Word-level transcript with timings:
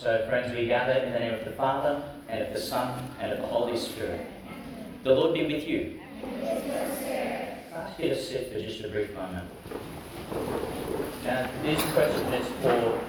So, 0.00 0.24
friends, 0.28 0.54
we 0.54 0.66
gather 0.66 0.92
in 0.92 1.12
the 1.12 1.18
name 1.18 1.34
of 1.34 1.44
the 1.44 1.50
Father, 1.50 2.00
and 2.28 2.40
of 2.40 2.54
the 2.54 2.60
Son, 2.60 3.02
and 3.18 3.32
of 3.32 3.40
the 3.40 3.46
Holy 3.48 3.76
Spirit. 3.76 4.24
The 5.02 5.10
Lord 5.10 5.34
be 5.34 5.44
with 5.44 5.66
you. 5.66 5.98
Ask 7.74 7.98
you 7.98 8.10
to 8.10 8.22
sit 8.22 8.52
for 8.52 8.60
just 8.60 8.84
a 8.84 8.88
brief 8.90 9.12
moment. 9.16 9.44
Now, 11.24 11.50
this 11.64 11.82
question 11.92 12.32
is 12.32 12.46
for 12.62 13.00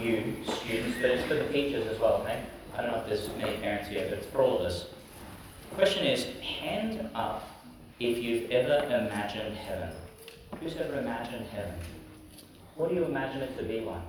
you, 0.00 0.36
students, 0.44 0.96
but 1.02 1.10
it's 1.10 1.28
for 1.28 1.34
the 1.34 1.46
teachers 1.52 1.86
as 1.88 2.00
well, 2.00 2.14
okay? 2.22 2.42
I 2.74 2.80
don't 2.80 2.92
know 2.92 3.00
if 3.00 3.06
there's 3.06 3.28
many 3.36 3.58
parents 3.58 3.90
here, 3.90 4.06
but 4.08 4.16
it's 4.16 4.26
for 4.28 4.40
all 4.40 4.60
of 4.60 4.64
us. 4.64 4.86
The 5.68 5.76
question 5.76 6.06
is 6.06 6.24
hand 6.40 7.06
up 7.14 7.50
if 8.00 8.16
you've 8.16 8.50
ever 8.50 8.82
imagined 8.86 9.56
heaven. 9.56 9.90
Who's 10.58 10.74
ever 10.76 11.00
imagined 11.00 11.44
heaven? 11.48 11.74
What 12.76 12.88
do 12.88 12.94
you 12.94 13.04
imagine 13.04 13.42
it 13.42 13.58
to 13.58 13.62
be 13.62 13.80
like? 13.80 14.00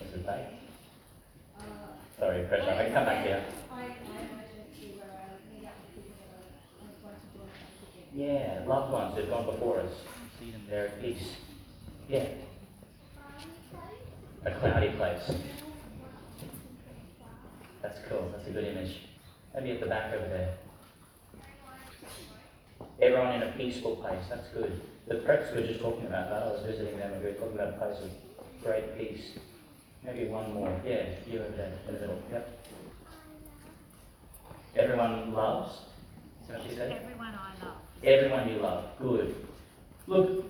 Mrs. 0.00 0.24
Bay? 0.24 0.46
Sorry, 2.18 2.44
pressure. 2.44 2.70
I 2.70 2.84
can 2.84 2.92
come 2.94 3.04
back 3.04 3.26
here. 3.26 3.44
Yeah, 8.14 8.62
loved 8.66 8.92
ones 8.92 9.16
who've 9.16 9.28
gone 9.28 9.44
before 9.44 9.80
us. 9.80 9.92
See 10.40 10.50
them 10.50 10.62
there 10.70 10.86
at 10.86 11.02
peace. 11.02 11.36
Yeah. 12.08 12.26
A 14.46 14.50
cloudy 14.52 14.90
place. 14.90 15.30
That's 17.82 17.98
cool. 18.08 18.32
That's 18.34 18.48
a 18.48 18.50
good 18.50 18.64
image. 18.64 19.00
Maybe 19.54 19.72
at 19.72 19.80
the 19.80 19.86
back 19.86 20.14
over 20.14 20.28
there. 20.28 20.54
Everyone 23.02 23.34
in 23.34 23.42
a 23.42 23.52
peaceful 23.52 23.96
place. 23.96 24.24
That's 24.30 24.48
good. 24.48 24.80
The 25.08 25.16
preps 25.16 25.54
we 25.54 25.60
were 25.60 25.66
just 25.66 25.80
talking 25.80 26.06
about 26.06 26.30
that. 26.30 26.42
I 26.42 26.46
was 26.46 26.62
visiting 26.64 26.98
them 26.98 27.12
and 27.12 27.22
we 27.22 27.30
were 27.30 27.36
talking 27.36 27.54
about 27.58 27.74
a 27.74 27.76
place 27.76 27.98
of 28.02 28.10
great 28.64 28.96
peace. 28.96 29.32
Maybe 30.04 30.26
one 30.28 30.54
more. 30.54 30.80
Yeah, 30.84 31.06
you 31.26 31.42
in 31.42 31.52
the 31.86 31.92
middle. 31.92 32.22
Yep. 32.30 32.66
Everyone 34.76 35.32
loves. 35.32 35.74
Is 36.42 36.48
that 36.48 36.60
what 36.60 36.70
you 36.70 36.76
said? 36.76 36.92
Everyone 37.02 37.34
I 37.34 37.64
love. 37.64 37.76
Everyone 38.04 38.48
you 38.48 38.56
love. 38.58 38.84
Good. 39.00 39.34
Look, 40.06 40.44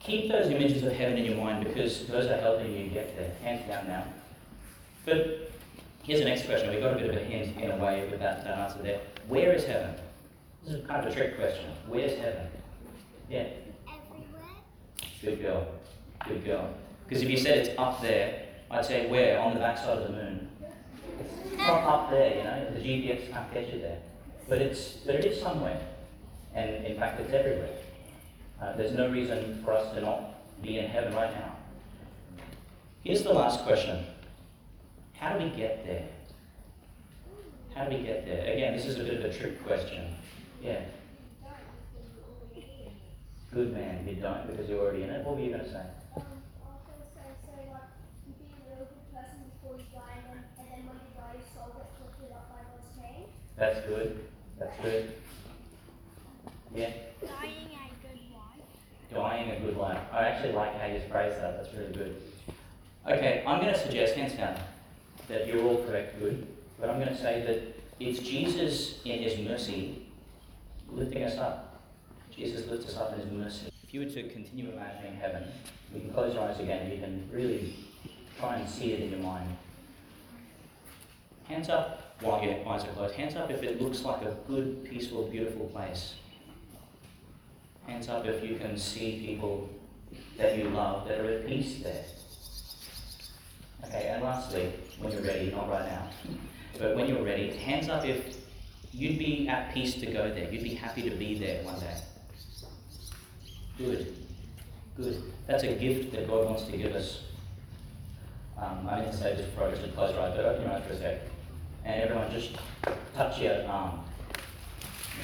keep 0.00 0.30
those 0.30 0.46
images 0.50 0.82
of 0.82 0.92
heaven 0.92 1.16
in 1.16 1.24
your 1.24 1.36
mind 1.42 1.64
because 1.64 2.06
those 2.06 2.26
are 2.26 2.36
helping 2.38 2.76
you 2.76 2.88
get 2.88 3.16
there. 3.16 3.32
Hands 3.42 3.66
down 3.68 3.86
now. 3.86 4.04
But 5.04 5.50
here's 6.02 6.20
the 6.20 6.26
next 6.26 6.46
question. 6.46 6.74
We 6.74 6.80
got 6.80 6.94
a 6.94 6.98
bit 6.98 7.10
of 7.10 7.16
a 7.16 7.24
hint 7.24 7.56
in 7.58 7.70
a 7.70 7.76
way 7.76 8.08
with 8.10 8.20
that, 8.20 8.44
that 8.44 8.58
answer 8.58 8.82
there. 8.82 9.00
Where 9.28 9.52
is 9.52 9.64
heaven? 9.64 9.94
This 10.64 10.74
is 10.74 10.86
kind 10.86 11.06
of 11.06 11.12
a 11.12 11.14
trick 11.14 11.36
question. 11.36 11.70
Where's 11.86 12.18
heaven? 12.18 12.46
Yeah. 13.30 13.46
Everywhere? 13.88 14.50
Good 15.22 15.40
girl. 15.40 15.66
Good 16.28 16.44
girl. 16.44 16.68
Because 17.12 17.24
if 17.24 17.30
you 17.30 17.36
said 17.36 17.58
it's 17.58 17.78
up 17.78 18.00
there, 18.00 18.42
I'd 18.70 18.86
say 18.86 19.06
where? 19.06 19.38
On 19.38 19.52
the 19.52 19.60
backside 19.60 19.98
of 19.98 20.04
the 20.04 20.14
moon. 20.14 20.48
It's 21.20 21.58
not 21.58 21.84
up 21.84 22.08
there, 22.08 22.38
you 22.38 22.42
know. 22.42 22.70
The 22.72 22.80
GPS 22.80 23.30
can't 23.30 23.52
get 23.52 23.70
you 23.70 23.80
there. 23.82 23.98
But 24.48 24.62
it's 24.62 24.92
but 25.04 25.16
it 25.16 25.26
is 25.26 25.38
somewhere. 25.38 25.78
And 26.54 26.86
in 26.86 26.96
fact, 26.96 27.20
it's 27.20 27.30
everywhere. 27.34 27.68
Uh, 28.62 28.74
there's 28.78 28.92
no 28.92 29.10
reason 29.10 29.62
for 29.62 29.74
us 29.74 29.92
to 29.92 30.00
not 30.00 30.62
be 30.62 30.78
in 30.78 30.86
heaven 30.86 31.14
right 31.14 31.30
now. 31.34 31.54
Here's 33.04 33.22
the 33.22 33.34
last 33.34 33.62
question 33.64 34.06
How 35.18 35.36
do 35.36 35.44
we 35.44 35.50
get 35.50 35.84
there? 35.84 36.08
How 37.74 37.84
do 37.84 37.94
we 37.94 38.02
get 38.04 38.24
there? 38.24 38.54
Again, 38.54 38.74
this 38.74 38.86
is 38.86 38.98
a 38.98 39.04
bit 39.04 39.22
of 39.22 39.24
a 39.26 39.38
trick 39.38 39.62
question. 39.66 40.14
Yeah. 40.62 40.80
Good 43.52 43.74
man, 43.74 44.08
you 44.08 44.14
don't 44.14 44.46
because 44.46 44.66
you're 44.70 44.80
already 44.80 45.02
in 45.02 45.10
it. 45.10 45.26
What 45.26 45.36
were 45.36 45.42
you 45.42 45.50
going 45.50 45.64
to 45.64 45.70
say? 45.70 45.84
Um, 46.16 46.24
I 46.64 46.72
was 46.72 46.88
gonna 46.88 47.04
say, 47.12 47.28
so 47.44 47.52
like, 47.68 47.84
you 48.24 48.32
be 48.40 48.48
a 48.48 48.64
real 48.64 48.88
good 48.88 49.08
person 49.12 49.44
before 49.44 49.76
you 49.76 49.84
die, 49.92 50.24
and 50.24 50.40
then, 50.40 50.40
and 50.56 50.66
then 50.72 50.80
when 50.88 50.96
you 51.04 51.12
die, 51.12 51.36
your 51.36 51.48
soul 51.52 51.68
gets 51.76 51.92
lifted 52.00 52.32
up 52.32 52.48
by 52.48 52.64
God's 52.64 52.88
hand. 52.96 53.28
That's 53.62 53.86
good. 53.86 54.18
That's 54.58 54.76
good. 54.82 55.12
Yeah. 56.74 56.90
Dying 57.24 57.68
a 57.70 58.02
good 58.02 58.18
life. 58.34 59.14
Dying 59.14 59.50
a 59.50 59.60
good 59.60 59.76
life. 59.76 60.00
I 60.12 60.22
actually 60.22 60.54
like 60.54 60.80
how 60.80 60.88
you 60.88 61.00
phrase 61.08 61.34
that. 61.36 61.62
That's 61.62 61.72
really 61.72 61.92
good. 61.92 62.16
Okay, 63.06 63.44
I'm 63.46 63.60
going 63.60 63.72
to 63.72 63.78
suggest, 63.78 64.16
hands 64.16 64.32
down, 64.32 64.58
that 65.28 65.46
you're 65.46 65.62
all 65.62 65.80
correct, 65.84 66.18
good. 66.18 66.44
But 66.80 66.90
I'm 66.90 66.96
going 66.96 67.10
to 67.10 67.16
say 67.16 67.44
that 67.46 67.80
it's 68.04 68.18
Jesus 68.18 68.98
in 69.04 69.22
His 69.22 69.38
mercy 69.38 70.08
lifting 70.90 71.22
us 71.22 71.38
up. 71.38 71.84
Jesus 72.34 72.66
lifts 72.66 72.88
us 72.88 72.96
up 72.96 73.12
in 73.12 73.20
His 73.20 73.30
mercy. 73.30 73.72
If 73.84 73.94
you 73.94 74.00
were 74.00 74.06
to 74.06 74.28
continue 74.28 74.72
imagining 74.72 75.14
heaven, 75.14 75.44
you 75.94 76.00
can 76.00 76.12
close 76.12 76.34
your 76.34 76.42
eyes 76.42 76.58
again. 76.58 76.90
You 76.90 76.98
can 76.98 77.28
really 77.30 77.76
try 78.40 78.56
and 78.56 78.68
see 78.68 78.90
it 78.90 79.02
in 79.02 79.10
your 79.10 79.20
mind. 79.20 79.56
Hands 81.44 81.68
up 81.68 82.01
while 82.20 82.42
your 82.42 82.66
eyes 82.68 82.84
are 82.84 82.92
closed. 82.92 83.14
Hands 83.14 83.34
up 83.36 83.50
if 83.50 83.62
it 83.62 83.80
looks 83.80 84.02
like 84.04 84.22
a 84.22 84.36
good, 84.46 84.84
peaceful, 84.84 85.28
beautiful 85.28 85.66
place. 85.66 86.14
Hands 87.86 88.08
up 88.08 88.24
if 88.26 88.44
you 88.44 88.56
can 88.56 88.76
see 88.76 89.24
people 89.26 89.68
that 90.36 90.56
you 90.56 90.64
love 90.70 91.08
that 91.08 91.20
are 91.20 91.30
at 91.30 91.46
peace 91.46 91.82
there. 91.82 92.04
Okay, 93.84 94.08
and 94.08 94.22
lastly, 94.22 94.72
when 95.00 95.12
you're 95.12 95.22
ready, 95.22 95.50
not 95.50 95.68
right 95.68 95.86
now, 95.86 96.08
but 96.78 96.94
when 96.94 97.08
you're 97.08 97.24
ready, 97.24 97.50
hands 97.56 97.88
up 97.88 98.04
if 98.04 98.36
you'd 98.92 99.18
be 99.18 99.48
at 99.48 99.74
peace 99.74 99.94
to 99.94 100.06
go 100.06 100.32
there. 100.32 100.50
You'd 100.50 100.62
be 100.62 100.74
happy 100.74 101.02
to 101.02 101.10
be 101.10 101.38
there 101.38 101.64
one 101.64 101.80
day. 101.80 101.96
Good. 103.78 104.16
Good. 104.96 105.22
That's 105.46 105.64
a 105.64 105.74
gift 105.74 106.12
that 106.12 106.28
God 106.28 106.46
wants 106.46 106.64
to 106.64 106.76
give 106.76 106.94
us. 106.94 107.22
Um, 108.56 108.86
I 108.88 109.00
didn't 109.00 109.14
say 109.14 109.34
just 109.34 109.50
before 109.50 109.68
I 109.68 109.70
just 109.72 109.94
close 109.94 110.14
eyes, 110.14 110.34
but 110.36 110.44
open 110.44 110.62
your 110.62 110.72
eyes 110.72 110.84
for 110.86 110.92
a 110.92 110.98
sec. 110.98 111.20
And 111.84 112.02
everyone 112.02 112.30
just 112.30 112.50
touch 113.14 113.40
your 113.40 113.66
arm. 113.66 114.00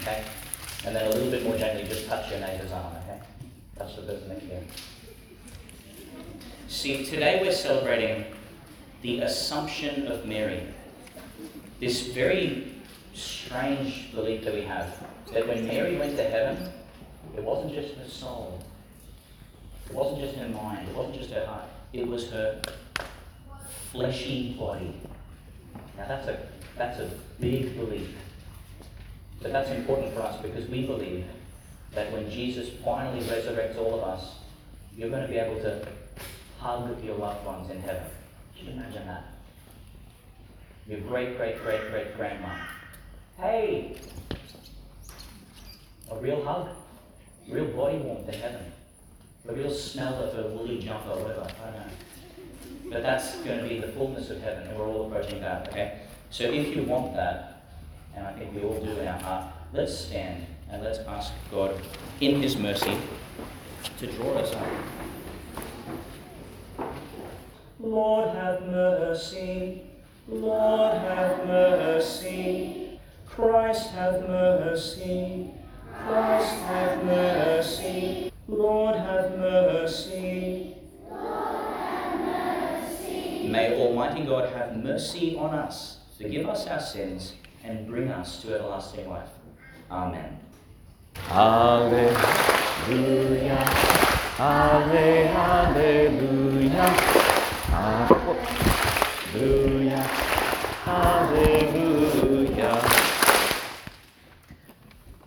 Okay? 0.00 0.24
And 0.84 0.94
then 0.94 1.06
a 1.06 1.10
little 1.10 1.30
bit 1.30 1.42
more 1.42 1.56
gently, 1.56 1.88
just 1.88 2.06
touch 2.06 2.30
your 2.30 2.41
neighbor's 2.41 2.72
arm, 2.72 2.94
okay? 3.04 3.20
Touch 3.76 3.96
the 3.96 4.02
person 4.02 4.28
next 4.28 4.42
to 4.42 4.54
you. 4.54 4.60
See, 6.69 7.04
today 7.04 7.41
we're 7.42 7.52
celebrating 7.52 8.24
the 9.02 9.20
Assumption 9.20 10.06
of 10.06 10.26
Mary. 10.26 10.62
This 11.80 12.08
very 12.08 12.75
strange 13.14 14.12
belief 14.14 14.44
that 14.44 14.54
we 14.54 14.62
have 14.62 15.04
that 15.32 15.46
when 15.46 15.66
Mary 15.66 15.96
went 15.96 16.16
to 16.16 16.25
heaven, 16.25 16.70
it 17.36 17.42
wasn't 17.42 17.75
just 17.75 17.94
her 17.94 18.08
soul, 18.08 18.62
it 19.88 19.94
wasn't 19.94 20.20
just 20.20 20.36
her 20.36 20.48
mind, 20.48 20.88
it 20.88 20.94
wasn't 20.94 21.16
just 21.16 21.30
her 21.30 21.46
heart, 21.46 21.64
it 21.92 22.06
was 22.06 22.30
her 22.30 22.60
fleshy 23.92 24.54
body. 24.58 24.94
Now 25.98 26.06
that's 26.06 26.28
a 26.28 26.38
that's 26.76 27.00
a 27.00 27.10
big 27.41 27.76
belief. 27.76 28.16
But 29.42 29.53
that's 29.53 29.70
important 29.70 30.14
for 30.14 30.20
us 30.20 30.41
because 30.41 30.69
we 30.69 30.86
believe 30.86 31.26
that 31.92 32.12
when 32.12 32.31
Jesus 32.31 32.70
finally 32.84 33.25
resurrects 33.26 33.76
all 33.76 33.94
of 33.94 34.03
us, 34.03 34.37
you're 34.97 35.10
going 35.10 35.22
to 35.22 35.28
be 35.28 35.38
able 35.38 35.60
to 35.60 35.87
hug 36.58 37.03
your 37.04 37.16
loved 37.16 37.44
ones 37.47 37.70
in 37.70 37.81
heaven. 37.81 38.03
Can 38.56 38.66
you 38.66 38.72
imagine 38.72 39.06
that? 39.06 39.25
Your 40.88 41.00
great, 41.00 41.37
great, 41.37 41.62
great, 41.62 41.91
great 41.91 42.16
grandma. 42.16 42.48
Hey! 43.37 43.97
A 46.10 46.16
real 46.19 46.42
hug. 46.44 46.70
Real 47.48 47.66
body 47.66 47.98
warmth 47.98 48.28
in 48.28 48.41
heaven. 48.41 48.72
A 49.48 49.53
real 49.53 49.70
smell 49.70 50.14
of 50.14 50.38
a 50.38 50.48
woolly 50.48 50.81
jumper 50.81 51.10
whatever. 51.10 51.42
I 51.42 51.70
don't 51.70 51.75
know. 51.75 51.92
But 52.91 53.03
that's 53.03 53.37
going 53.37 53.60
to 53.60 53.69
be 53.69 53.78
the 53.81 53.88
fullness 53.88 54.31
of 54.31 54.41
heaven, 54.41 54.66
and 54.66 54.78
we're 54.78 54.87
all 54.87 55.06
approaching 55.06 55.41
that, 55.41 55.69
okay? 55.69 56.00
So 56.31 56.44
if 56.44 56.75
you 56.75 56.82
want 56.84 57.15
that, 57.15 57.62
and 58.16 58.26
I 58.26 58.32
think 58.32 58.54
we 58.54 58.62
all 58.62 58.81
do 58.82 58.91
in 58.99 59.06
our 59.06 59.19
heart, 59.21 59.53
let's 59.72 59.97
stand 59.97 60.47
and 60.71 60.82
let's 60.82 60.99
ask 61.00 61.32
God 61.50 61.81
in 62.21 62.43
His 62.43 62.56
mercy 62.56 62.97
to 63.99 64.06
draw 64.12 64.32
us 64.34 64.54
up. 64.54 64.66
Lord 67.81 68.34
have 68.34 68.66
mercy, 68.66 69.82
Lord 70.26 70.94
have 70.94 71.46
mercy, 71.46 72.99
Christ 73.26 73.91
have 73.91 74.29
mercy, 74.29 75.50
Christ 76.06 76.55
have 76.55 77.05
mercy, 77.05 78.32
Lord 78.49 78.96
have 78.96 79.38
mercy. 79.38 80.68
May 83.48 83.74
Almighty 83.80 84.24
God 84.24 84.52
have 84.52 84.76
mercy 84.76 85.34
on 85.38 85.54
us, 85.54 86.00
forgive 86.18 86.46
us 86.46 86.66
our 86.66 86.80
sins, 86.80 87.32
and 87.64 87.86
bring 87.86 88.10
us 88.10 88.42
to 88.42 88.54
everlasting 88.54 89.08
life. 89.08 89.30
Amen. 89.90 90.38
Hallelujah. 91.14 92.14
Halle, 94.36 95.26
hallelujah. 95.28 96.90
Hallelujah. 99.32 100.02
Hallelujah. 100.84 102.82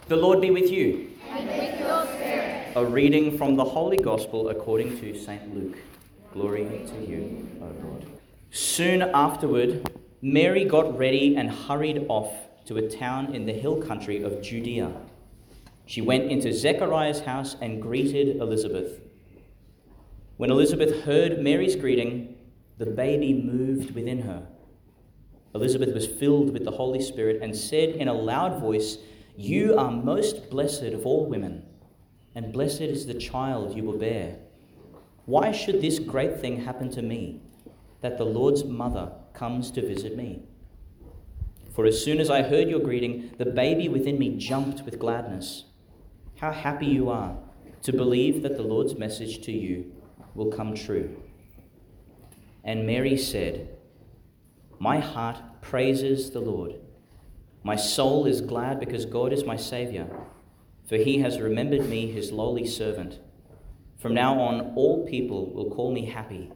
The 0.07 0.15
Lord 0.15 0.41
be 0.41 0.51
with 0.51 0.69
you. 0.69 1.09
And 1.27 1.47
with 1.47 1.79
your 1.79 2.05
spirit. 2.05 2.73
A 2.75 2.85
reading 2.85 3.35
from 3.35 3.55
the 3.55 3.65
Holy 3.65 3.97
Gospel 3.97 4.49
according 4.49 4.99
to 4.99 5.17
St. 5.17 5.55
Luke. 5.55 5.77
Glory 6.33 6.63
to 6.63 7.05
you, 7.05 7.49
O 7.61 7.65
Lord. 7.85 8.05
Soon 8.51 9.01
afterward, 9.01 9.91
Mary 10.21 10.63
got 10.63 10.97
ready 10.97 11.35
and 11.35 11.51
hurried 11.51 12.05
off 12.07 12.31
to 12.67 12.77
a 12.77 12.89
town 12.89 13.35
in 13.35 13.45
the 13.45 13.51
hill 13.51 13.81
country 13.81 14.23
of 14.23 14.41
Judea. 14.41 14.93
She 15.85 15.99
went 15.99 16.31
into 16.31 16.53
Zechariah's 16.53 17.19
house 17.19 17.57
and 17.59 17.81
greeted 17.81 18.37
Elizabeth. 18.37 19.01
When 20.37 20.51
Elizabeth 20.51 21.03
heard 21.03 21.41
Mary's 21.41 21.75
greeting, 21.75 22.37
the 22.77 22.85
baby 22.85 23.33
moved 23.33 23.93
within 23.93 24.21
her. 24.21 24.47
Elizabeth 25.53 25.93
was 25.93 26.07
filled 26.07 26.53
with 26.53 26.63
the 26.63 26.71
Holy 26.71 27.01
Spirit 27.01 27.41
and 27.41 27.53
said 27.53 27.89
in 27.89 28.07
a 28.07 28.13
loud 28.13 28.61
voice, 28.61 28.99
You 29.35 29.77
are 29.77 29.91
most 29.91 30.49
blessed 30.49 30.93
of 30.93 31.05
all 31.05 31.25
women, 31.25 31.65
and 32.35 32.53
blessed 32.53 32.79
is 32.79 33.05
the 33.05 33.15
child 33.15 33.75
you 33.75 33.83
will 33.83 33.97
bear. 33.97 34.37
Why 35.25 35.51
should 35.51 35.81
this 35.81 35.99
great 35.99 36.39
thing 36.39 36.65
happen 36.65 36.89
to 36.91 37.01
me, 37.01 37.41
that 38.01 38.17
the 38.17 38.25
Lord's 38.25 38.63
mother 38.63 39.11
comes 39.33 39.71
to 39.71 39.81
visit 39.81 40.17
me? 40.17 40.43
For 41.73 41.85
as 41.85 42.03
soon 42.03 42.19
as 42.19 42.29
I 42.29 42.41
heard 42.41 42.69
your 42.69 42.79
greeting, 42.79 43.31
the 43.37 43.45
baby 43.45 43.87
within 43.87 44.19
me 44.19 44.35
jumped 44.37 44.83
with 44.83 44.99
gladness. 44.99 45.65
How 46.37 46.51
happy 46.51 46.87
you 46.87 47.09
are 47.09 47.37
to 47.83 47.93
believe 47.93 48.41
that 48.43 48.57
the 48.57 48.63
Lord's 48.63 48.97
message 48.97 49.41
to 49.45 49.51
you 49.51 49.91
will 50.35 50.51
come 50.51 50.75
true. 50.75 51.21
And 52.63 52.85
Mary 52.85 53.17
said, 53.17 53.69
My 54.79 54.99
heart 54.99 55.37
praises 55.61 56.31
the 56.31 56.39
Lord. 56.39 56.75
My 57.63 57.75
soul 57.75 58.25
is 58.25 58.41
glad 58.41 58.79
because 58.79 59.05
God 59.05 59.31
is 59.31 59.45
my 59.45 59.55
Saviour, 59.55 60.07
for 60.87 60.97
he 60.97 61.19
has 61.19 61.39
remembered 61.39 61.87
me, 61.87 62.11
his 62.11 62.31
lowly 62.31 62.65
servant. 62.65 63.19
From 64.01 64.15
now 64.15 64.39
on, 64.41 64.73
all 64.73 65.05
people 65.05 65.53
will 65.53 65.69
call 65.69 65.91
me 65.91 66.05
happy 66.05 66.51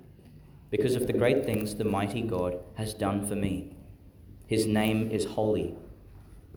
because 0.72 0.96
of 0.96 1.06
the 1.06 1.14
great 1.14 1.46
things 1.46 1.76
the 1.76 1.86
mighty 1.86 2.24
God 2.24 2.58
has 2.74 2.96
done 2.96 3.24
for 3.24 3.36
me. 3.36 3.76
His 4.48 4.66
name 4.66 5.12
is 5.12 5.26
holy. 5.26 5.76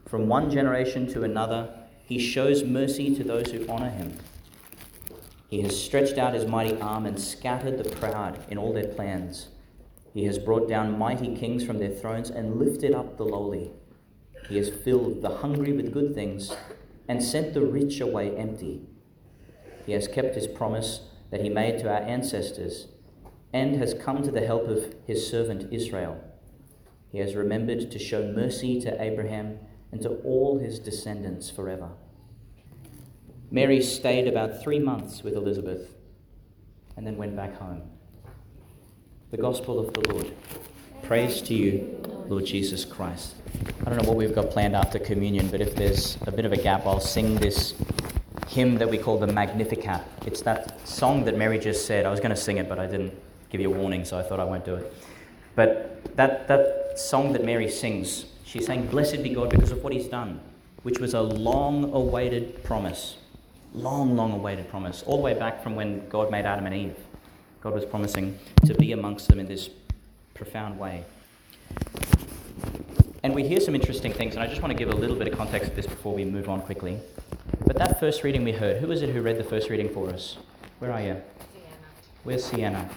From 0.06 0.28
one 0.28 0.50
generation 0.50 1.06
to 1.12 1.24
another, 1.24 1.68
he 2.06 2.18
shows 2.18 2.64
mercy 2.64 3.14
to 3.16 3.22
those 3.22 3.50
who 3.50 3.68
honor 3.68 3.90
him. 3.90 4.16
He 5.50 5.60
has 5.60 5.78
stretched 5.78 6.16
out 6.16 6.32
his 6.32 6.46
mighty 6.46 6.80
arm 6.80 7.04
and 7.04 7.20
scattered 7.20 7.76
the 7.76 7.90
proud 7.96 8.38
in 8.48 8.56
all 8.56 8.72
their 8.72 8.88
plans. 8.88 9.48
He 10.14 10.24
has 10.24 10.38
brought 10.38 10.70
down 10.70 10.98
mighty 10.98 11.36
kings 11.36 11.64
from 11.64 11.78
their 11.78 11.90
thrones 11.90 12.30
and 12.30 12.58
lifted 12.58 12.94
up 12.94 13.18
the 13.18 13.24
lowly. 13.24 13.72
He 14.48 14.56
has 14.56 14.70
filled 14.70 15.20
the 15.20 15.36
hungry 15.36 15.74
with 15.74 15.92
good 15.92 16.14
things 16.14 16.50
and 17.06 17.22
sent 17.22 17.52
the 17.52 17.60
rich 17.60 18.00
away 18.00 18.34
empty. 18.34 18.86
He 19.88 19.94
has 19.94 20.06
kept 20.06 20.34
his 20.34 20.46
promise 20.46 21.00
that 21.30 21.40
he 21.40 21.48
made 21.48 21.78
to 21.78 21.88
our 21.88 22.02
ancestors 22.02 22.88
and 23.54 23.74
has 23.76 23.94
come 23.94 24.22
to 24.22 24.30
the 24.30 24.44
help 24.44 24.68
of 24.68 24.94
his 25.06 25.26
servant 25.26 25.72
Israel. 25.72 26.22
He 27.10 27.20
has 27.20 27.34
remembered 27.34 27.90
to 27.90 27.98
show 27.98 28.30
mercy 28.30 28.82
to 28.82 29.02
Abraham 29.02 29.58
and 29.90 30.02
to 30.02 30.10
all 30.26 30.58
his 30.58 30.78
descendants 30.78 31.48
forever. 31.48 31.88
Mary 33.50 33.80
stayed 33.80 34.28
about 34.28 34.62
three 34.62 34.78
months 34.78 35.22
with 35.22 35.32
Elizabeth 35.32 35.94
and 36.98 37.06
then 37.06 37.16
went 37.16 37.34
back 37.34 37.56
home. 37.56 37.80
The 39.30 39.38
Gospel 39.38 39.78
of 39.78 39.94
the 39.94 40.12
Lord. 40.12 40.30
Praise 41.02 41.40
to 41.40 41.54
you, 41.54 41.98
Lord 42.26 42.44
Jesus 42.44 42.84
Christ. 42.84 43.36
I 43.86 43.88
don't 43.88 44.02
know 44.02 44.08
what 44.10 44.18
we've 44.18 44.34
got 44.34 44.50
planned 44.50 44.76
after 44.76 44.98
communion, 44.98 45.48
but 45.48 45.62
if 45.62 45.74
there's 45.74 46.18
a 46.26 46.30
bit 46.30 46.44
of 46.44 46.52
a 46.52 46.58
gap, 46.58 46.84
I'll 46.84 47.00
sing 47.00 47.36
this 47.36 47.72
hymn 48.48 48.76
that 48.78 48.88
we 48.88 48.98
call 48.98 49.18
the 49.18 49.26
Magnificat. 49.26 50.02
It's 50.26 50.42
that 50.42 50.86
song 50.88 51.24
that 51.24 51.36
Mary 51.36 51.58
just 51.58 51.86
said. 51.86 52.06
I 52.06 52.10
was 52.10 52.18
going 52.18 52.30
to 52.30 52.36
sing 52.36 52.56
it, 52.56 52.68
but 52.68 52.78
I 52.78 52.86
didn't 52.86 53.12
give 53.50 53.60
you 53.60 53.72
a 53.72 53.76
warning, 53.76 54.04
so 54.04 54.18
I 54.18 54.22
thought 54.22 54.40
I 54.40 54.44
won't 54.44 54.64
do 54.64 54.74
it. 54.74 54.92
But 55.54 56.16
that, 56.16 56.48
that 56.48 56.98
song 56.98 57.32
that 57.34 57.44
Mary 57.44 57.70
sings, 57.70 58.26
she's 58.44 58.66
saying, 58.66 58.86
Blessed 58.86 59.22
be 59.22 59.30
God 59.30 59.50
because 59.50 59.70
of 59.70 59.84
what 59.84 59.92
he's 59.92 60.08
done, 60.08 60.40
which 60.82 60.98
was 60.98 61.14
a 61.14 61.20
long 61.20 61.92
awaited 61.92 62.64
promise. 62.64 63.18
Long, 63.74 64.16
long 64.16 64.32
awaited 64.32 64.70
promise. 64.70 65.02
All 65.02 65.18
the 65.18 65.22
way 65.22 65.34
back 65.34 65.62
from 65.62 65.76
when 65.76 66.08
God 66.08 66.30
made 66.30 66.46
Adam 66.46 66.64
and 66.64 66.74
Eve. 66.74 66.96
God 67.60 67.74
was 67.74 67.84
promising 67.84 68.38
to 68.64 68.74
be 68.74 68.92
amongst 68.92 69.28
them 69.28 69.40
in 69.40 69.46
this 69.46 69.68
profound 70.32 70.78
way. 70.78 71.04
And 73.22 73.34
we 73.34 73.46
hear 73.46 73.60
some 73.60 73.74
interesting 73.74 74.12
things, 74.12 74.34
and 74.34 74.42
I 74.42 74.46
just 74.46 74.62
want 74.62 74.72
to 74.72 74.78
give 74.78 74.88
a 74.88 74.96
little 74.96 75.16
bit 75.16 75.28
of 75.28 75.36
context 75.36 75.70
to 75.70 75.76
this 75.76 75.86
before 75.86 76.14
we 76.14 76.24
move 76.24 76.48
on 76.48 76.62
quickly. 76.62 76.98
But 77.66 77.76
that 77.78 78.00
first 78.00 78.24
reading 78.24 78.44
we 78.44 78.52
heard, 78.52 78.78
who 78.78 78.88
was 78.88 79.02
it 79.02 79.10
who 79.10 79.20
read 79.22 79.38
the 79.38 79.44
first 79.44 79.70
reading 79.70 79.88
for 79.88 80.08
us? 80.10 80.38
Where 80.78 80.92
are 80.92 81.00
you? 81.00 81.22
Sienna. 81.52 81.76
Where's 82.24 82.44
Sienna? 82.44 82.90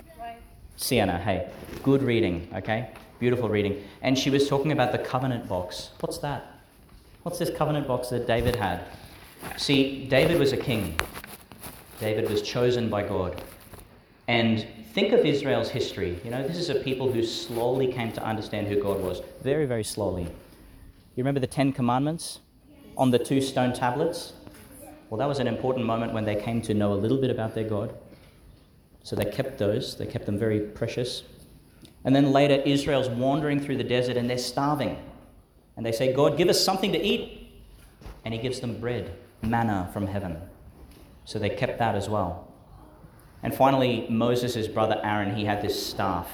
Sienna, 0.77 1.17
hey. 1.19 1.49
Good 1.83 2.03
reading, 2.03 2.47
okay? 2.55 2.89
Beautiful 3.19 3.49
reading. 3.49 3.83
And 4.01 4.17
she 4.17 4.29
was 4.29 4.47
talking 4.49 4.71
about 4.71 4.91
the 4.91 4.97
covenant 4.97 5.47
box. 5.47 5.91
What's 5.99 6.17
that? 6.19 6.59
What's 7.23 7.37
this 7.37 7.51
covenant 7.55 7.87
box 7.87 8.09
that 8.09 8.25
David 8.25 8.55
had? 8.55 8.83
See, 9.57 10.07
David 10.07 10.39
was 10.39 10.53
a 10.53 10.57
king. 10.57 10.99
David 11.99 12.29
was 12.29 12.41
chosen 12.41 12.89
by 12.89 13.03
God. 13.03 13.41
And 14.27 14.65
think 14.93 15.13
of 15.13 15.25
Israel's 15.25 15.69
history. 15.69 16.19
You 16.23 16.31
know, 16.31 16.47
this 16.47 16.57
is 16.57 16.69
a 16.69 16.75
people 16.75 17.11
who 17.11 17.23
slowly 17.23 17.91
came 17.91 18.11
to 18.13 18.23
understand 18.23 18.67
who 18.67 18.81
God 18.81 18.99
was. 19.01 19.21
Very, 19.43 19.65
very 19.65 19.83
slowly. 19.83 20.23
You 20.23 21.23
remember 21.23 21.39
the 21.39 21.47
Ten 21.47 21.71
Commandments 21.71 22.39
on 22.97 23.11
the 23.11 23.19
two 23.19 23.41
stone 23.41 23.73
tablets? 23.73 24.33
Well, 25.11 25.17
that 25.17 25.27
was 25.27 25.39
an 25.39 25.47
important 25.47 25.85
moment 25.85 26.13
when 26.13 26.23
they 26.23 26.37
came 26.37 26.61
to 26.61 26.73
know 26.73 26.93
a 26.93 26.95
little 26.95 27.17
bit 27.17 27.29
about 27.29 27.53
their 27.53 27.65
God. 27.65 27.93
So 29.03 29.13
they 29.13 29.25
kept 29.25 29.57
those, 29.57 29.97
they 29.97 30.05
kept 30.05 30.25
them 30.25 30.39
very 30.39 30.61
precious. 30.61 31.23
And 32.05 32.15
then 32.15 32.31
later, 32.31 32.63
Israel's 32.65 33.09
wandering 33.09 33.59
through 33.59 33.75
the 33.75 33.83
desert 33.83 34.15
and 34.15 34.29
they're 34.29 34.37
starving. 34.37 34.97
And 35.75 35.85
they 35.85 35.91
say, 35.91 36.13
God, 36.13 36.37
give 36.37 36.47
us 36.47 36.63
something 36.63 36.93
to 36.93 36.97
eat. 36.97 37.51
And 38.23 38.33
He 38.33 38.39
gives 38.39 38.61
them 38.61 38.79
bread, 38.79 39.13
manna 39.41 39.89
from 39.91 40.07
heaven. 40.07 40.37
So 41.25 41.39
they 41.39 41.49
kept 41.49 41.77
that 41.79 41.95
as 41.95 42.07
well. 42.07 42.47
And 43.43 43.53
finally, 43.53 44.07
Moses' 44.09 44.65
brother 44.69 45.01
Aaron, 45.03 45.35
he 45.35 45.43
had 45.43 45.61
this 45.61 45.85
staff. 45.85 46.29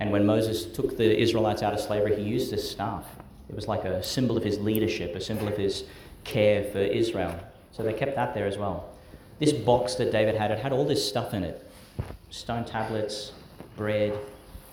And 0.00 0.10
when 0.10 0.26
Moses 0.26 0.64
took 0.64 0.96
the 0.96 1.16
Israelites 1.16 1.62
out 1.62 1.74
of 1.74 1.80
slavery, 1.80 2.16
he 2.16 2.22
used 2.22 2.50
this 2.50 2.68
staff. 2.68 3.06
It 3.48 3.54
was 3.54 3.68
like 3.68 3.84
a 3.84 4.02
symbol 4.02 4.36
of 4.36 4.42
his 4.42 4.58
leadership, 4.58 5.14
a 5.14 5.20
symbol 5.20 5.46
of 5.46 5.56
his 5.56 5.84
care 6.24 6.64
for 6.64 6.78
Israel. 6.78 7.38
So 7.72 7.82
they 7.82 7.92
kept 7.92 8.16
that 8.16 8.34
there 8.34 8.46
as 8.46 8.58
well. 8.58 8.90
This 9.38 9.52
box 9.52 9.94
that 9.96 10.12
David 10.12 10.34
had, 10.34 10.50
it 10.50 10.58
had 10.58 10.72
all 10.72 10.84
this 10.84 11.06
stuff 11.06 11.34
in 11.34 11.44
it 11.44 11.66
stone 12.30 12.64
tablets, 12.64 13.32
bread, 13.76 14.16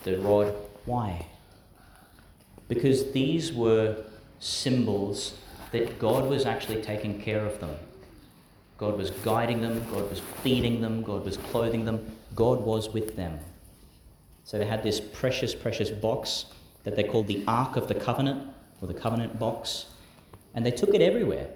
the 0.04 0.18
rod. 0.20 0.54
Why? 0.86 1.26
Because 2.68 3.12
these 3.12 3.52
were 3.52 3.98
symbols 4.40 5.36
that 5.72 6.00
God 6.00 6.30
was 6.30 6.46
actually 6.46 6.82
taking 6.82 7.20
care 7.20 7.46
of 7.46 7.60
them. 7.60 7.76
God 8.78 8.98
was 8.98 9.10
guiding 9.10 9.62
them, 9.62 9.84
God 9.92 10.10
was 10.10 10.22
feeding 10.44 10.82
them, 10.82 11.02
God 11.02 11.26
was 11.26 11.38
clothing 11.38 11.86
them, 11.86 12.12
God 12.36 12.62
was 12.62 12.90
with 12.90 13.16
them. 13.16 13.40
So 14.44 14.58
they 14.58 14.66
had 14.66 14.84
this 14.84 15.00
precious, 15.00 15.56
precious 15.56 15.90
box 15.90 16.46
that 16.84 16.96
they 16.96 17.04
called 17.04 17.28
the 17.28 17.44
Ark 17.48 17.76
of 17.76 17.88
the 17.88 17.96
Covenant, 17.96 18.48
or 18.82 18.88
the 18.88 18.94
Covenant 18.94 19.40
box, 19.40 19.88
and 20.54 20.66
they 20.66 20.72
took 20.72 20.94
it 20.94 21.02
everywhere. 21.02 21.50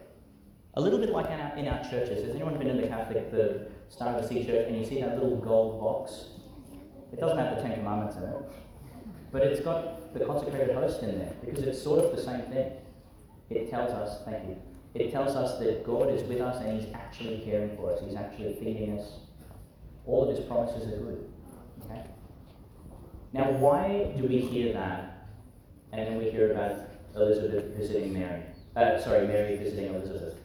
A 0.75 0.81
little 0.81 0.99
bit 0.99 1.09
like 1.09 1.29
in 1.29 1.39
our, 1.39 1.57
in 1.57 1.67
our 1.67 1.83
churches. 1.83 2.25
Has 2.25 2.33
anyone 2.33 2.57
been 2.57 2.69
in 2.69 2.79
the 2.79 2.87
Catholic, 2.87 3.29
the 3.29 3.67
Star 3.89 4.15
of 4.15 4.21
the 4.21 4.27
Sea 4.27 4.45
Church, 4.45 4.67
and 4.67 4.77
you 4.77 4.85
see 4.85 5.01
that 5.01 5.21
little 5.21 5.35
gold 5.35 5.81
box? 5.81 6.27
It 7.11 7.19
doesn't 7.19 7.37
have 7.37 7.57
the 7.57 7.61
Ten 7.61 7.73
Commandments 7.73 8.15
in 8.15 8.23
it, 8.23 8.35
but 9.33 9.41
it's 9.41 9.59
got 9.59 10.13
the 10.13 10.23
consecrated 10.23 10.73
host 10.73 11.03
in 11.03 11.19
there 11.19 11.33
because 11.43 11.65
it's 11.65 11.81
sort 11.81 12.05
of 12.05 12.15
the 12.15 12.21
same 12.21 12.43
thing. 12.43 12.71
It 13.49 13.69
tells 13.69 13.91
us, 13.91 14.23
thank 14.23 14.47
you, 14.47 14.55
it 14.93 15.11
tells 15.11 15.35
us 15.35 15.59
that 15.59 15.85
God 15.85 16.09
is 16.09 16.23
with 16.23 16.39
us 16.39 16.63
and 16.63 16.81
He's 16.81 16.93
actually 16.93 17.41
caring 17.43 17.75
for 17.75 17.93
us, 17.93 17.99
He's 18.01 18.15
actually 18.15 18.53
feeding 18.53 18.97
us. 18.97 19.11
All 20.05 20.29
of 20.29 20.37
His 20.37 20.45
promises 20.45 20.87
are 20.87 20.97
good. 20.97 21.29
Okay? 21.83 22.01
Now, 23.33 23.51
why 23.51 24.13
do 24.15 24.25
we 24.25 24.39
hear 24.39 24.71
that 24.71 25.27
and 25.91 26.07
then 26.07 26.17
we 26.17 26.29
hear 26.31 26.53
about 26.53 26.89
Elizabeth 27.13 27.75
visiting 27.75 28.13
Mary? 28.13 28.43
Uh, 28.73 28.97
sorry, 29.01 29.27
Mary 29.27 29.57
visiting 29.57 29.93
Elizabeth. 29.93 30.35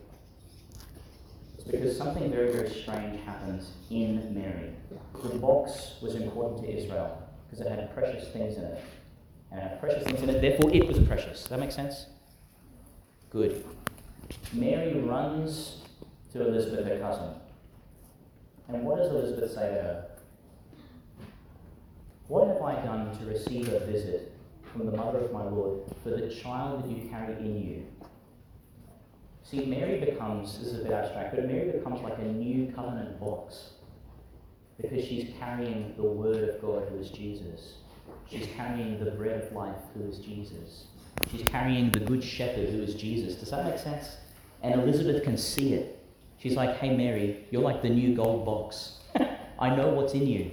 Because 1.71 1.97
something 1.97 2.31
very, 2.31 2.53
very 2.53 2.71
strange 2.71 3.21
happens 3.25 3.73
in 3.91 4.35
Mary. 4.35 4.71
The 5.23 5.37
box 5.39 5.95
was 6.01 6.15
important 6.15 6.63
to 6.63 6.77
Israel 6.77 7.23
because 7.45 7.65
it 7.65 7.71
had 7.71 7.93
precious 7.93 8.29
things 8.29 8.57
in 8.57 8.65
it. 8.65 8.85
And 9.51 9.61
it 9.61 9.63
had 9.63 9.81
precious 9.81 10.05
things 10.05 10.23
in 10.23 10.31
it, 10.31 10.41
therefore 10.41 10.73
it 10.73 10.87
was 10.87 10.99
precious. 11.01 11.41
Does 11.41 11.49
that 11.49 11.61
make 11.61 11.73
sense? 11.73 12.07
Good. 13.31 13.65
Mary 14.53 15.01
runs 15.01 15.83
to 16.33 16.47
Elizabeth, 16.47 16.87
her 16.87 16.99
cousin. 16.99 17.31
And 18.69 18.85
what 18.85 18.99
does 18.99 19.11
Elizabeth 19.11 19.53
say 19.53 19.69
to 19.69 19.75
her? 19.75 20.07
What 22.29 22.49
have 22.49 22.63
I 22.63 22.75
done 22.85 23.17
to 23.19 23.27
receive 23.27 23.73
a 23.73 23.81
visit 23.81 24.35
from 24.73 24.87
the 24.87 24.97
mother 24.97 25.19
of 25.19 25.33
my 25.33 25.45
Lord 25.45 25.81
for 26.03 26.11
the 26.11 26.29
child 26.29 26.85
that 26.85 26.91
you 26.91 27.09
carry 27.09 27.35
in 27.39 27.57
you? 27.57 27.87
See, 29.49 29.65
Mary 29.65 30.01
becomes, 30.01 30.59
this 30.59 30.69
is 30.73 30.81
a 30.81 30.83
bit 30.83 30.93
abstract, 30.93 31.37
but 31.37 31.47
Mary 31.47 31.71
becomes 31.71 32.01
like 32.03 32.19
a 32.19 32.25
new 32.25 32.73
covenant 32.75 33.21
box 33.21 33.71
because 34.81 35.05
she's 35.05 35.33
carrying 35.39 35.95
the 35.97 36.03
Word 36.03 36.49
of 36.49 36.61
God, 36.61 36.89
who 36.89 36.99
is 36.99 37.11
Jesus. 37.11 37.75
She's 38.29 38.49
carrying 38.57 38.99
the 39.03 39.13
bread 39.13 39.41
of 39.41 39.53
life, 39.53 39.77
who 39.95 40.03
is 40.11 40.19
Jesus. 40.19 40.87
She's 41.31 41.47
carrying 41.47 41.93
the 41.93 42.01
good 42.01 42.25
shepherd, 42.25 42.71
who 42.71 42.83
is 42.83 42.97
Jesus. 42.97 43.37
Does 43.37 43.51
that 43.51 43.65
make 43.65 43.79
sense? 43.79 44.17
And 44.65 44.81
Elizabeth 44.81 45.23
can 45.23 45.39
see 45.39 45.75
it. 45.75 46.05
She's 46.39 46.57
like, 46.57 46.79
hey, 46.79 46.97
Mary, 46.97 47.47
you're 47.53 47.63
like 47.63 47.83
the 47.83 47.89
new 47.89 48.17
gold 48.17 48.45
box. 48.45 48.99
I 49.61 49.75
know 49.77 49.91
what's 49.91 50.15
in 50.15 50.27
you. 50.27 50.51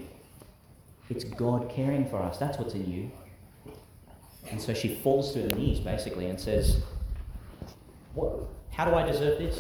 It's 1.09 1.23
God 1.23 1.67
caring 1.67 2.07
for 2.07 2.21
us. 2.21 2.38
That's 2.38 2.59
what's 2.59 2.75
in 2.75 2.89
you. 2.89 3.12
And 4.51 4.62
so 4.62 4.71
she 4.71 4.95
falls 5.01 5.33
to 5.33 5.41
her 5.41 5.50
knees, 5.50 5.79
basically, 5.79 6.27
and 6.27 6.39
says, 6.39 6.83
what, 8.13 8.47
How 8.73 8.85
do 8.85 8.95
I 8.95 9.05
deserve 9.05 9.37
this? 9.37 9.55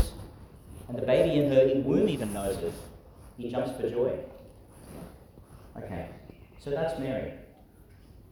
And 0.89 0.97
the 0.97 1.05
baby 1.05 1.39
in 1.39 1.51
her 1.51 1.81
womb 1.81 2.09
even 2.09 2.33
knows 2.33 2.57
it. 2.57 2.73
He 3.37 3.51
jumps 3.51 3.71
for 3.79 3.87
joy. 3.87 4.17
Okay, 5.77 6.09
so 6.59 6.71
that's 6.71 6.99
Mary. 6.99 7.33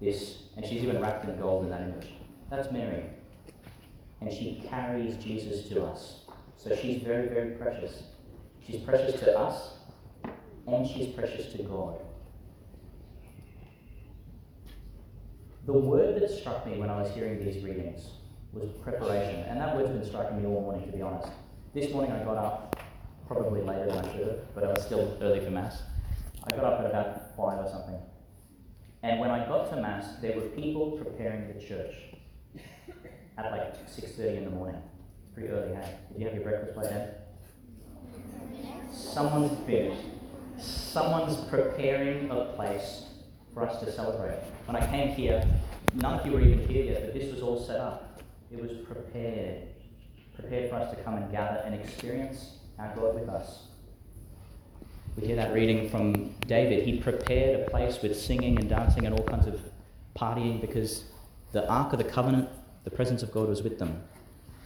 This, 0.01 0.43
and 0.57 0.65
she's 0.65 0.83
even 0.83 0.99
wrapped 0.99 1.25
in 1.25 1.39
gold 1.39 1.65
in 1.65 1.69
that 1.69 1.81
image. 1.81 2.07
That's 2.49 2.71
Mary. 2.71 3.03
And 4.21 4.33
she 4.33 4.63
carries 4.69 5.15
Jesus 5.17 5.69
to 5.69 5.83
us. 5.85 6.21
So 6.57 6.75
she's 6.75 7.03
very, 7.03 7.27
very 7.27 7.51
precious. 7.51 8.03
She's 8.65 8.81
precious 8.81 9.19
to 9.21 9.37
us, 9.37 9.73
and 10.67 10.87
she's 10.87 11.13
precious 11.13 11.51
to 11.53 11.63
God. 11.63 11.99
The 15.67 15.73
word 15.73 16.19
that 16.19 16.29
struck 16.31 16.65
me 16.65 16.77
when 16.79 16.89
I 16.89 17.01
was 17.01 17.13
hearing 17.13 17.43
these 17.43 17.63
readings 17.63 18.01
was 18.53 18.69
preparation, 18.83 19.41
and 19.47 19.59
that 19.59 19.75
word's 19.75 19.89
been 19.89 20.05
striking 20.05 20.41
me 20.41 20.45
all 20.45 20.61
morning, 20.61 20.85
to 20.85 20.95
be 20.95 21.01
honest. 21.01 21.31
This 21.73 21.91
morning 21.93 22.11
I 22.11 22.23
got 22.23 22.37
up, 22.37 22.83
probably 23.27 23.61
later 23.61 23.85
than 23.85 24.03
I 24.03 24.11
should 24.11 24.27
have, 24.27 24.53
but 24.53 24.65
I 24.65 24.67
was 24.67 24.83
still 24.83 25.17
early 25.21 25.39
for 25.39 25.51
Mass. 25.51 25.83
I 26.43 26.55
got 26.55 26.65
up 26.65 26.79
at 26.81 26.87
about 26.87 27.35
5 27.37 27.37
or 27.37 27.69
something. 27.71 27.99
And 29.03 29.19
when 29.19 29.31
I 29.31 29.45
got 29.45 29.69
to 29.69 29.81
Mass, 29.81 30.17
there 30.21 30.35
were 30.35 30.41
people 30.49 30.91
preparing 30.91 31.47
the 31.47 31.65
church 31.65 31.93
at 33.37 33.51
like 33.51 33.87
6.30 33.87 34.37
in 34.37 34.45
the 34.45 34.51
morning. 34.51 34.81
Pretty 35.33 35.47
early, 35.47 35.73
hey? 35.73 35.95
Did 36.11 36.19
you 36.19 36.25
have 36.25 36.35
your 36.35 36.43
breakfast 36.43 36.75
by 36.75 36.83
then? 36.83 37.09
Someone's 38.91 39.57
finished. 39.65 40.03
Someone's 40.57 41.37
preparing 41.49 42.29
a 42.29 42.53
place 42.55 43.05
for 43.53 43.67
us 43.67 43.79
to 43.81 43.91
celebrate. 43.91 44.39
When 44.65 44.75
I 44.75 44.85
came 44.87 45.15
here, 45.15 45.43
none 45.93 46.19
of 46.19 46.25
you 46.25 46.33
were 46.33 46.41
even 46.41 46.67
here 46.67 46.83
yet, 46.83 47.05
but 47.05 47.13
this 47.13 47.31
was 47.31 47.41
all 47.41 47.63
set 47.63 47.79
up. 47.79 48.10
It 48.51 48.61
was 48.61 48.71
prepared. 48.85 49.67
Prepared 50.35 50.69
for 50.69 50.75
us 50.75 50.93
to 50.93 51.01
come 51.03 51.15
and 51.15 51.31
gather 51.31 51.61
and 51.65 51.73
experience 51.73 52.57
our 52.77 52.93
God 52.95 53.15
with 53.15 53.29
us. 53.29 53.67
We 55.15 55.27
hear 55.27 55.35
that 55.37 55.53
reading 55.53 55.89
from 55.89 56.35
David. 56.47 56.83
He 56.83 56.99
prepared 56.99 57.61
a 57.61 57.69
place 57.69 58.01
with 58.01 58.19
singing 58.19 58.57
and 58.59 58.69
dancing 58.69 59.05
and 59.05 59.17
all 59.17 59.25
kinds 59.25 59.47
of 59.47 59.59
partying 60.17 60.59
because 60.59 61.05
the 61.51 61.67
Ark 61.69 61.93
of 61.93 61.99
the 61.99 62.05
Covenant, 62.05 62.49
the 62.83 62.91
presence 62.91 63.23
of 63.23 63.31
God 63.31 63.47
was 63.47 63.61
with 63.61 63.79
them. 63.79 64.01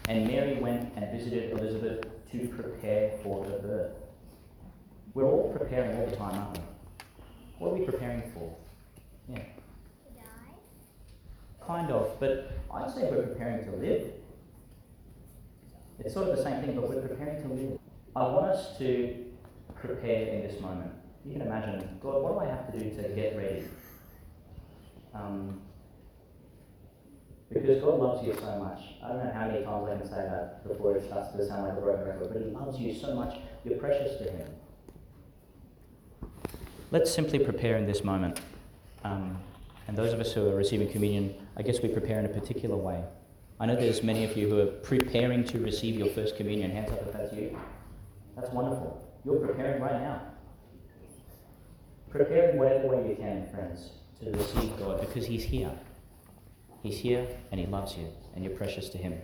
And 0.08 0.27
Mary 0.27 0.56
went 0.60 0.92
and 0.96 1.12
visited 1.12 1.51
Elizabeth 1.51 2.06
to 2.32 2.48
prepare 2.48 3.18
for 3.24 3.44
her 3.46 3.60
birth. 3.60 3.92
We're 5.13 5.25
all 5.25 5.51
preparing 5.58 5.98
all 5.98 6.06
the 6.08 6.15
time, 6.15 6.36
aren't 6.36 6.58
we? 6.58 6.63
What 7.58 7.70
are 7.72 7.75
we 7.75 7.86
preparing 7.86 8.32
for? 8.34 8.56
Yeah. 9.30 9.39
Kind 11.67 11.91
of, 11.91 12.19
but 12.19 12.51
I'd 12.72 12.91
say 12.91 13.10
we're 13.10 13.24
preparing 13.24 13.65
to 13.65 13.72
live. 13.77 14.12
It's 16.00 16.13
sort 16.13 16.29
of 16.29 16.38
the 16.38 16.43
same 16.43 16.62
thing, 16.62 16.75
but 16.75 16.88
we're 16.88 17.01
preparing 17.01 17.41
to 17.41 17.48
live. 17.48 17.79
I 18.15 18.24
want 18.24 18.45
us 18.48 18.77
to 18.77 19.25
prepare 19.74 20.27
in 20.27 20.48
this 20.48 20.62
moment. 20.62 20.91
You 21.25 21.34
can 21.34 21.41
imagine, 21.41 21.98
God, 22.03 22.22
what 22.22 22.34
do 22.34 22.39
I 22.39 22.45
have 22.45 22.72
to 22.72 22.79
do 22.79 22.89
to 23.01 23.10
get 23.10 23.36
ready? 23.36 23.63
Um, 25.15 25.62
because 27.51 27.81
God 27.81 28.00
loves 28.00 28.27
you 28.27 28.36
so 28.36 28.57
much. 28.60 28.81
I 29.03 29.07
don't 29.07 29.25
know 29.25 29.31
how 29.34 29.48
many 29.48 29.63
times 29.63 29.89
I 29.89 29.98
can 29.98 30.07
say 30.07 30.15
that 30.17 30.67
before 30.67 30.98
it 30.98 31.05
starts 31.05 31.31
to 31.36 31.48
sound 31.48 31.63
like 31.63 31.77
a 31.77 31.81
broken 31.81 32.05
record, 32.05 32.29
but 32.31 32.41
He 32.41 32.50
loves 32.50 32.79
you 32.79 32.93
so 32.93 33.15
much. 33.15 33.38
You're 33.63 33.77
precious 33.79 34.17
to 34.17 34.24
Him. 34.31 34.48
Let's 36.91 37.12
simply 37.12 37.39
prepare 37.39 37.77
in 37.77 37.88
this 37.88 38.03
moment. 38.03 38.39
Um, 39.03 39.38
and 39.88 39.98
those 39.98 40.13
of 40.13 40.20
us 40.20 40.32
who 40.34 40.48
are 40.50 40.56
receiving 40.56 40.89
communion, 40.92 41.36
I 41.58 41.62
guess 41.62 41.82
we 41.82 41.89
prepare 41.89 42.20
in 42.20 42.25
a 42.25 42.30
particular 42.30 42.75
way. 42.75 43.04
I 43.60 43.65
know 43.65 43.75
there's 43.75 44.04
many 44.04 44.24
of 44.24 44.36
you 44.36 44.50
who 44.50 44.60
are 44.60 44.65
preparing 44.65 45.44
to 45.46 45.60
receive 45.60 45.96
your 45.96 46.08
first 46.10 46.36
communion. 46.36 46.72
Hands 46.72 46.92
up 46.92 47.01
if 47.08 47.13
that's 47.13 47.34
you. 47.34 47.58
That's 48.36 48.51
wonderful. 48.51 49.01
You're 49.24 49.39
preparing 49.39 49.82
right 49.82 50.01
now. 50.01 50.22
Prepare 52.10 52.54
whatever 52.56 52.88
way 52.88 53.10
you 53.10 53.15
can, 53.15 53.48
friends, 53.50 53.92
to 54.22 54.32
receive 54.32 54.77
God 54.77 55.01
because 55.01 55.25
He's 55.25 55.44
here. 55.44 55.72
He's 56.84 56.98
here 56.98 57.27
and 57.51 57.60
He 57.60 57.65
loves 57.65 57.98
you 57.98 58.08
and 58.34 58.44
you're 58.44 58.56
precious 58.56 58.89
to 58.89 58.98
Him. 58.98 59.18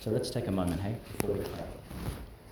So 0.00 0.10
let's 0.10 0.30
take 0.30 0.46
a 0.46 0.52
moment, 0.52 0.80
hey, 0.80 0.96
before 1.18 1.34
we 1.34 1.40
pray. 1.40 1.64